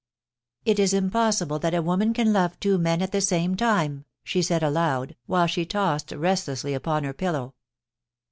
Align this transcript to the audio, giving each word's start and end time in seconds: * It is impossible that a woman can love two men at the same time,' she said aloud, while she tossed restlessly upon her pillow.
* 0.35 0.65
It 0.65 0.79
is 0.79 0.95
impossible 0.95 1.59
that 1.59 1.75
a 1.75 1.81
woman 1.83 2.11
can 2.11 2.33
love 2.33 2.59
two 2.59 2.79
men 2.79 3.03
at 3.03 3.11
the 3.11 3.21
same 3.21 3.53
time,' 3.55 4.05
she 4.23 4.41
said 4.41 4.63
aloud, 4.63 5.15
while 5.27 5.45
she 5.45 5.63
tossed 5.63 6.11
restlessly 6.11 6.73
upon 6.73 7.03
her 7.03 7.13
pillow. 7.13 7.53